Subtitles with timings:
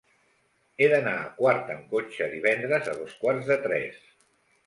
[0.83, 4.01] He d'anar a Quart amb cotxe divendres a dos quarts de tres.